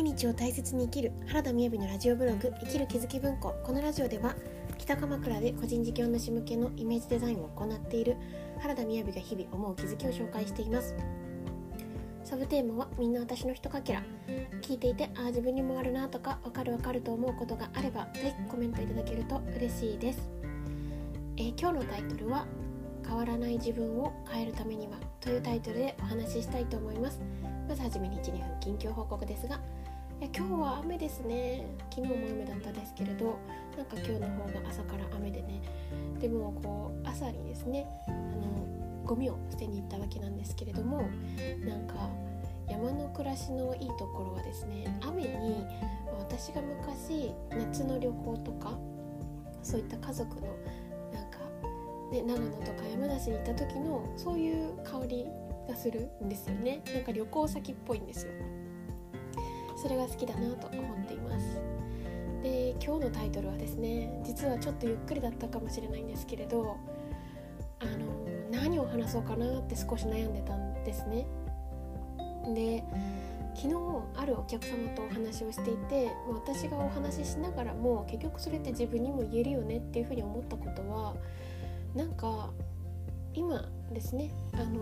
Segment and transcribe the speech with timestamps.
[0.00, 3.54] 毎日を大切に生きる原田みやびのラジオブログ生きる気づき文庫。
[3.62, 4.34] このラジオでは
[4.78, 8.16] 北鎌倉で個人事業主向けのイメージデザインを行っている
[8.60, 10.94] 原田みやびが日々思う気づきを紹介しています。
[12.24, 14.02] サブテーマはみんな私のひとかけら。
[14.62, 20.30] 聞いていてああ自分にもあるなとかわかるわかると思うことがあればぜひコメントいただけると嬉しいです、
[21.36, 22.46] えー、今日のタイトルは
[23.06, 27.20] 変わらない自分を変えるためにはというタイトルでお話ししたいと思います。
[27.68, 29.60] まずはじめに12分近況報告ですが
[30.20, 31.64] いや今日は雨ですね。
[31.88, 33.38] 昨日も雨だったですけれど
[33.74, 35.62] なんか今日の方が朝から雨でね。
[36.20, 41.08] でもこう朝にですねあのゴミを捨てに行ったわけなんですけれども
[41.64, 42.10] なんか
[42.68, 45.64] 山の暮らしのいいところはですね雨に
[46.18, 48.78] 私が昔夏の旅行とか
[49.62, 50.48] そういった家族の
[51.14, 51.38] なんか、
[52.12, 55.26] ね、長野とか山梨に行った時のそういう香り
[55.66, 56.82] がするんですよね。
[56.92, 58.32] なんか旅行先っぽいんですよ。
[59.80, 61.60] それが好きだなと思っています。
[62.42, 66.76] で今日のタイトルはですね実はちょっとゆっくりだったかもしれないんですけれど
[67.80, 67.90] あの
[68.50, 71.26] 何を話そうかなって少し悩んでたんですね。
[72.54, 72.82] で
[73.54, 73.74] 昨日
[74.16, 81.14] あるお客様とお話をしていて私がお話ししながらも結局それって自分にも言えるよねっていうふうに思ったことは
[81.94, 82.50] なんか
[83.34, 84.80] 今ですねあの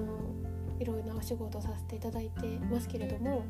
[0.79, 3.43] いろいろなお仕事をさせていただいてますけれども、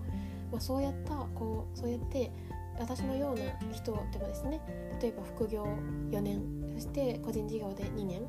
[0.50, 2.30] まあ、そうやったこうそうやって
[2.78, 4.60] 私のような人でもですね
[5.00, 5.64] 例えば副業
[6.10, 6.42] 4年
[6.74, 8.22] そして個人事業で2年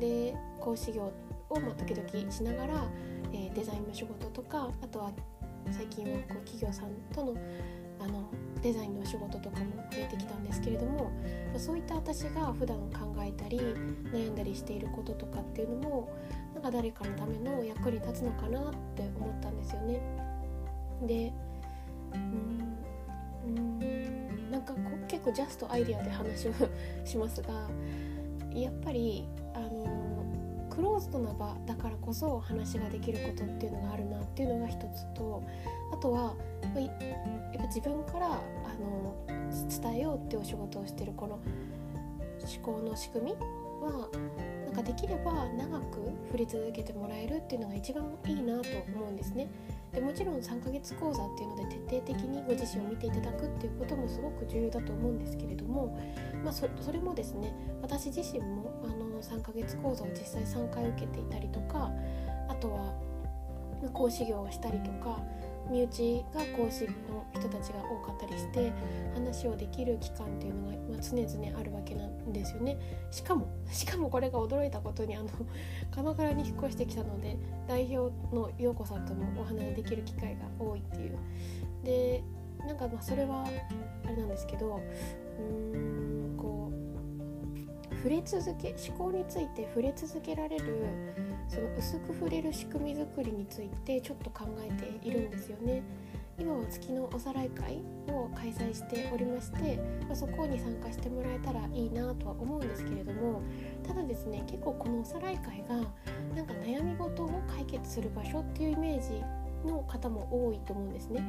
[0.00, 1.12] で講師業
[1.50, 2.84] をま時々しながら、
[3.32, 5.12] えー、デザインの仕事とかあとは
[5.70, 7.36] 最近はこう企業さんとの
[8.00, 8.28] あの
[8.60, 11.10] デザインの仕事とかも増えてきたんですけれども、
[11.52, 16.18] ま、そういった私が普段考えたり悩んだりしていることとかっていうのも
[16.54, 20.23] なんか誰かのための役に立つのかなって思ったんですよね。
[21.06, 21.32] で
[22.14, 22.78] うん
[23.46, 26.52] うんなんかこう結構ジャストアイデアで話を
[27.04, 27.68] しますが
[28.52, 30.14] やっぱりあの
[30.70, 35.42] クローズドな場だからこそ話ができることっていうのがあるなっていうのが一つと
[35.92, 38.38] あとはやっぱ自分からあ
[38.80, 39.14] の
[39.68, 44.08] 伝えようってお仕事をしてるこの思考の仕組みは
[44.64, 46.00] なんかできれば長く
[46.32, 49.48] 振り続けてもらえるっていうのが一番いいなと思うんですね。
[49.92, 55.96] でもちろん3ヶ月講座っていうので徹底的にご自身を見ていただくっていうこともすごく重要だと思うんですけれども、
[56.42, 61.92] まあ、それもですね私自身もあの3ヶ月講座を実際3回受けていたりとか
[62.48, 62.92] あとは
[63.92, 65.20] 講師業をしたりとか
[65.70, 68.72] 身内が講師の人たちが多かったりして
[69.14, 72.78] 話をできる期間っていうのが、ま、常々あるわけなんですよね。
[73.10, 75.28] しかもしかもこれが驚いたことにあの
[75.90, 77.36] 鎌倉に引っ越してきたので
[77.66, 81.16] 代表の陽子さんともお話できる機会が多いっていう。
[81.84, 82.22] で
[82.66, 83.44] なんかまあそれは
[84.04, 91.14] あれなんですけどうーんこう触れ続け思考について触れ続けられる
[91.48, 95.82] その薄く触れる仕組み作りについてちょっと考えているんですよね。
[96.38, 103.40] 今は月のおさらい会を開催しておりまして、まあ、そこに参加してもらえたらいいなとは思うんですけれども
[103.86, 105.76] ただですね結構このおさらい会が
[106.34, 109.22] なんか悩み事を解決する場所っていうイメージ
[109.64, 111.22] の方も多いと思うんですね。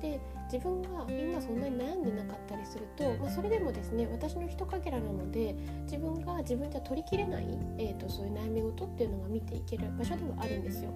[0.00, 7.46] で自分が今そんなに悩んでなかったりすると、まあ、それでもですね私の一かけらなので自分が自分じゃ取りきれない、
[7.78, 10.90] えーと、そういう悩み事っていうのが見ていける場所ではあるんですよ。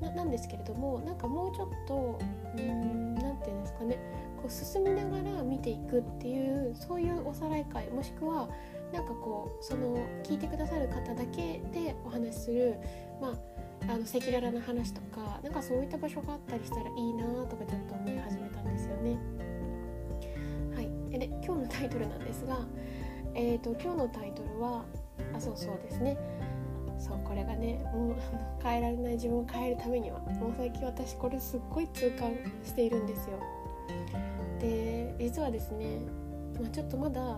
[0.00, 2.18] ななんですけれどもなんかもうちょっと
[2.54, 3.98] 何て言うんですかね
[4.36, 8.48] こう進みながら見ていくっていうそういうおさらい会もしくは
[8.92, 12.76] なんかこうその聞いてくださる方だけでお話しする
[13.20, 19.18] まああの赤裸々な話とかなんかそういった場所があったりしたらいいなとかちょっと思い始めたんですよね。
[20.74, 22.58] はい、で今日のタイトルなんですが、
[23.34, 24.84] えーと、今日のタイトルは
[25.34, 26.16] あそうそうですね
[26.98, 28.14] そうこれがねもう
[28.62, 32.32] 変えられない自分を変えるためにはもう最近私これすっごい痛感
[32.64, 33.38] しているんですよ。
[34.60, 36.00] で実はですね、
[36.60, 37.36] まあ、ちょっとまだあ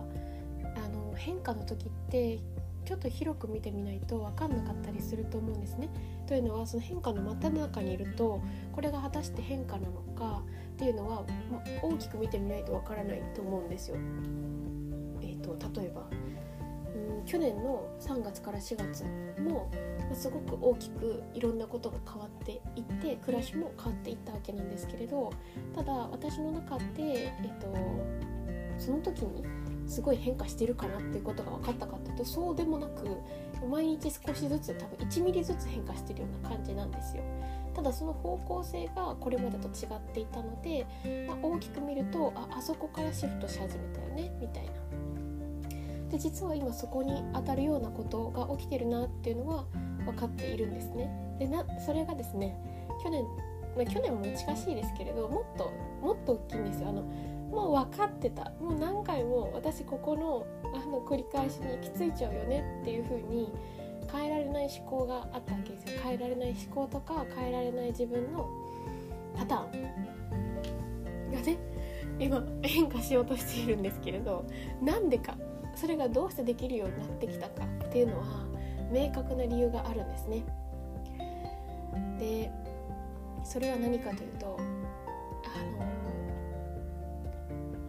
[0.89, 2.39] の変化の時って
[2.85, 5.89] ちょっと広く見てみないと分かんなかったりすると思うんですね。
[6.27, 8.41] というのはその変化の真っ只中にいると
[8.71, 10.43] これが果たして変化なのか
[10.73, 13.97] っていうのは、ま大きく見てみないと分からないと思うんですよ。
[15.21, 16.07] えーと、例えば
[16.95, 19.03] うん去年の3月から4月
[19.41, 19.69] も
[20.13, 25.31] すごく大きくいろんなことが変わっていって暮らしも変わっていったわけなんですけれど
[25.73, 27.67] ただ私の中で、えーと
[28.81, 29.43] その時に
[29.87, 33.05] すごい変化してるかなっていうことが分かったかっていうとそうでもなく
[33.69, 37.23] 毎日少しずつ多分1ミリずつ変化してるような感じなんですよ。
[37.73, 40.85] ただその方向性がこれまでと違っていたので、
[41.27, 44.71] まあ、大きく見るとああそこからシフトし始めたよねみたいな。
[46.09, 49.65] で実は今そこに当たるようなことが起きてるなっていうのは
[50.05, 51.09] 分かっているんですね。
[51.39, 52.57] でなそれがですね
[53.03, 53.23] 去年、
[53.77, 56.89] まあ、去年も近しいですけれどもっともっと大きいんですよ。
[56.89, 57.03] あの
[57.51, 58.51] もう分かってた。
[58.59, 63.51] もう何回も私ここのあの繰り返しに行き着いちゃうよねっていう風に
[64.11, 65.99] 変えられない思考があったわけですよ。
[66.03, 68.49] 変えられない思考とか変えられない自分の
[69.37, 70.11] パターン。
[71.31, 71.57] がね
[72.19, 74.45] 今変化しようとしているんですけれど
[74.81, 75.35] なんでか
[75.75, 78.45] それがどうしてできるようになってきたかっていうのは
[78.91, 80.43] 明確な理由があるんですね。
[82.19, 82.51] で
[83.43, 84.59] それは何かというと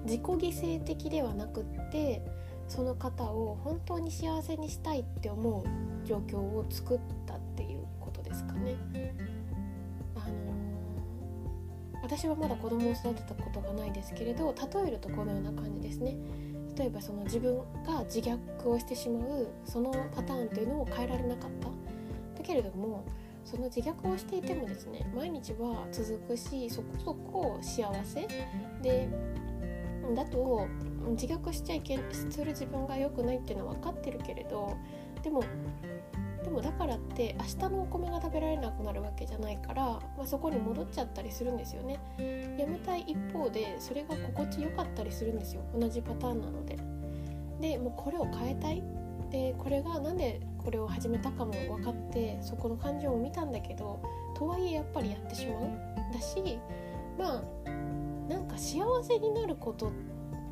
[0.05, 2.23] 自己犠牲的ではなくって
[2.69, 8.77] その方を本当に幸せにしたいって思う状況を作ったっていうことですかね。
[10.17, 10.35] あの
[12.03, 16.17] 私はまだ子供を育てたことがないですけれど例えるとこのような感じですね。
[16.77, 18.39] 例えばその自分が自虐
[18.69, 21.73] をしてしまうそのパターンというのを変えられなかっただ
[22.43, 23.05] けれども
[23.45, 28.27] その自虐をしていてもですね毎日は続くしそこそこ幸せ
[28.83, 29.09] で
[30.15, 30.67] だと
[31.11, 34.77] 自虐しちゃいけする自分が良くないっていうのは分かってるけれど
[35.23, 35.43] でも
[36.43, 42.01] でもだからって明日のお米が食べられなくなるわけじゃないから、まあ、そこに戻っちゃったりするんですよね。
[42.59, 45.63] やめたい一方でそれが心地よかったりするんですよ。
[45.79, 46.77] 同じパターンなので。
[47.61, 48.83] でもうこれを変えたい。
[49.31, 54.03] でこれが何でこれを始めたかも分かってそこの感情を見たんだけど
[54.35, 55.63] とはいえやっぱりやってしまう。
[56.13, 56.59] だし
[57.19, 57.43] まあ
[58.29, 59.91] なんか幸せになることっ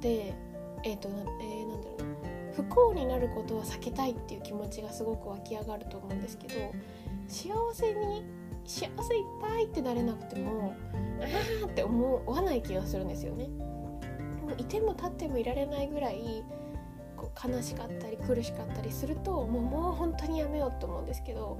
[0.00, 0.34] て
[0.82, 2.20] えっ、ー、と、えー、なんだろうな
[2.54, 6.54] 不幸になることは避けたいっていう気持ちがすごく湧き上がると思うんですけど
[7.28, 8.24] 幸せに
[8.64, 10.74] 幸せいっぱいってなれなくても
[11.20, 13.48] ああって思わない気がするんですよね。
[13.48, 16.44] もういても立ってもいられないぐらい
[17.16, 21.58] こう悲しかったり苦しかったりするともうもう本当にやめようと思うんですけど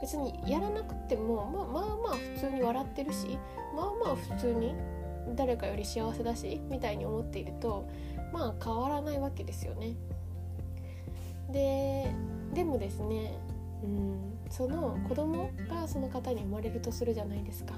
[0.00, 3.38] 別にやらなくても、ま、まあまあ普通に笑ってるし
[3.74, 4.74] まあまあ普通に
[5.36, 7.88] 誰かより幸せだしみたいに思っていると
[8.32, 9.94] まあ変わらないわけですよね。
[11.50, 12.12] で
[12.54, 13.38] でもですね、
[13.82, 17.74] うん、その子供がその方に生まれるとするじゃないですか。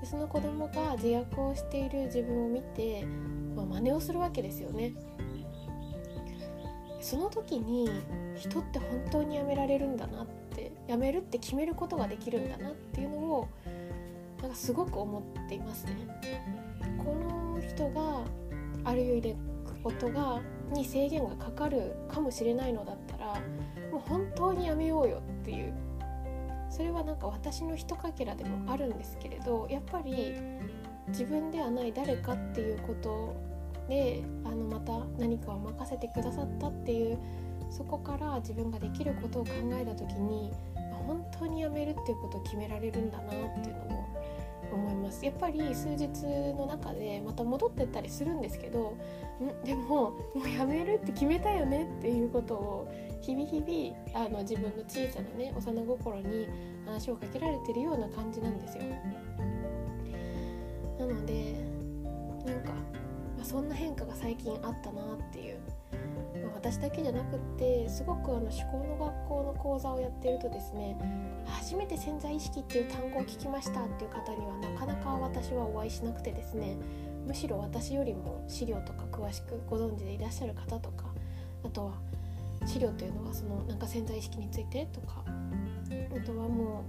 [0.00, 3.04] でその子供が自虐をしている自分を見て、
[3.56, 4.92] まあ、真似をするわけですよね。
[7.00, 7.90] その時に
[8.36, 13.48] 人って本当にやめられるんだなってやめるって決めることができるんだなっていうのを
[14.42, 15.92] なんかすごく思っていますね。
[16.98, 18.24] この人が
[18.84, 19.36] ある意味で
[19.82, 20.40] ことが
[20.72, 23.34] に制限がかかるかもしれないのだったら
[23.90, 25.74] もう本当にやめようよっていう
[26.70, 30.34] それはなんか私のひとかけらでもあるんですけれどやっぱり
[31.08, 33.34] 自分ではない誰かっていうこと
[33.88, 37.18] であのまた何かを任せてくださったっていう
[37.70, 40.52] そこから自分ができることを考えた時に
[41.06, 44.06] 本当にやめるっていうことを決められるんだなっていうのを
[44.72, 45.24] 思います。
[45.24, 46.08] やっぱり数日
[46.56, 48.96] の中でまた戻ってったりするんですけど
[49.40, 49.64] ん？
[49.64, 56.48] でももうやめるって決めたよねっていうことを日々日々あの自分の小さなね幼心に
[56.86, 58.84] 話をかけられてるような感じなんですよ。
[60.98, 61.54] なので
[62.46, 62.72] なんか、
[63.36, 65.58] まあ、そんな変化が最近あったなっていう。
[66.54, 70.96] 私だけじゃなくってすごくあの思考の学校の講座をやってるとですね
[71.46, 76.76] 初めて潜在意識っていう単語を聞きましたっていう方にはなかなか私はお会いしなくてですね
[77.26, 81.06] むしろ私よりも資料とか詳しくご存知でいらっしゃる方とか
[81.64, 81.92] あとは
[82.66, 86.84] 資料というのはそのなんか潜在意識についてとかあとはも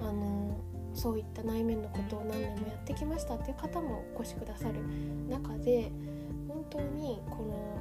[0.00, 0.58] うあの
[0.94, 4.80] そういった内面のことを何年もやってきましたっていう方もお越しくださる
[5.28, 5.90] 中で
[6.48, 7.80] 本当にこの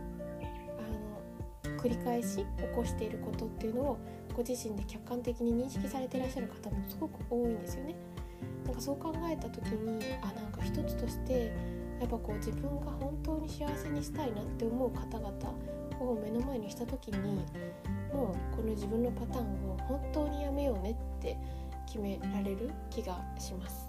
[1.77, 3.97] 繰り返し起こしていることっていうのを
[4.35, 7.95] ご自身で客観的に認識されていらっしゃる方もすごく多いんですよね。
[8.65, 11.53] なんかそう考えた時にあなんか一つとして
[11.99, 15.31] やっぱこう自分が本当に幸せにしたいなって思う方々
[15.99, 17.17] を目の前にした時に
[18.13, 21.37] もうこの自分のパターンを本当にやめようねって
[21.87, 23.87] 決められる気がします。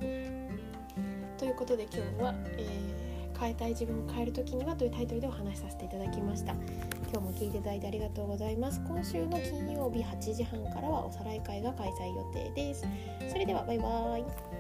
[1.37, 3.08] ということで今日は、えー、
[3.39, 6.53] 変えたい自分を変える時にはというタイトルでお話しさせていただきました。
[7.11, 8.81] 今日も聞いていただいてありがとうございます。
[8.87, 12.87] 今週の金曜日8時半からはおさらい会が開催予定です。
[13.29, 14.58] それではバイバーイ。